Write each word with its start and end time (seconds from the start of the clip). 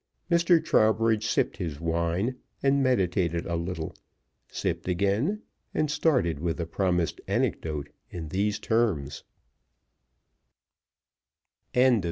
Mr. 0.31 0.57
Trowbridge 0.65 1.27
sipped 1.27 1.57
his 1.57 1.79
wine 1.79 2.35
meditated 2.63 3.45
a 3.45 3.55
little 3.55 3.93
sipped 4.47 4.87
again 4.87 5.43
and 5.75 5.91
started 5.91 6.39
with 6.39 6.57
the 6.57 6.65
promised 6.65 7.21
anecdote 7.27 7.87
in 8.09 8.29
these 8.29 8.57
terms: 8.57 9.23
CHAPTER 11.75 11.81
II. 11.81 11.99